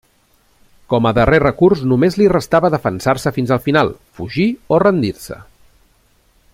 Com 0.93 1.07
a 1.09 1.11
darrer 1.17 1.39
recurs, 1.43 1.83
només 1.91 2.17
li 2.21 2.29
restava 2.33 2.71
defensar-se 2.77 3.33
fins 3.37 3.53
al 3.57 3.61
final, 3.67 3.95
fugir 4.21 4.49
o 4.75 4.81
rendir-se. 4.87 5.39